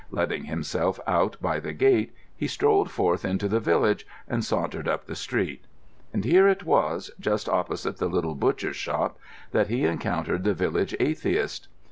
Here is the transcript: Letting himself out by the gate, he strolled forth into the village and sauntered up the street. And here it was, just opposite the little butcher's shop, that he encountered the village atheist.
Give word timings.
Letting 0.09 0.45
himself 0.45 0.99
out 1.05 1.37
by 1.43 1.59
the 1.59 1.73
gate, 1.73 2.11
he 2.35 2.47
strolled 2.47 2.89
forth 2.89 3.23
into 3.23 3.47
the 3.47 3.59
village 3.59 4.07
and 4.27 4.43
sauntered 4.43 4.87
up 4.87 5.05
the 5.05 5.13
street. 5.15 5.65
And 6.11 6.25
here 6.25 6.47
it 6.47 6.63
was, 6.63 7.11
just 7.19 7.47
opposite 7.47 7.97
the 7.97 8.09
little 8.09 8.33
butcher's 8.33 8.75
shop, 8.77 9.19
that 9.51 9.67
he 9.67 9.85
encountered 9.85 10.43
the 10.43 10.55
village 10.55 10.95
atheist. 10.99 11.67